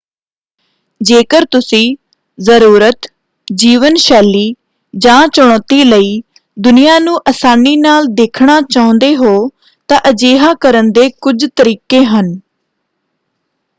[1.01, 1.95] ਜੇਕਰ ਤੁਸੀਂ
[2.37, 3.07] ਜ਼ਰੂਰਤ,
[3.47, 4.53] ਜੀਵਨ ਸ਼ੈਲੀ
[4.93, 6.21] ਜਾਂ ਚੁਣੌਤੀ ਲਈ
[6.57, 9.35] ਦੁਨੀਆਂ ਨੂੰ ਆਸਾਨੀ ਨਾਲ ਦੇਖਣਾ ਚਾਹੁੰਦੇ ਹੋ
[9.89, 12.39] ਤਾਂ ਅਜਿਹਾ ਕਰਨ ਦੇ ਕੁਝ ਤਰੀਕੇ ਹਨ।